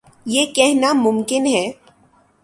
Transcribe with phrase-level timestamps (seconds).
[0.25, 1.65] یہ کہنا ممکن ہے۔